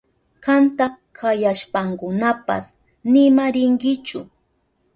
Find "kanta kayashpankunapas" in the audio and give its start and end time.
0.45-2.65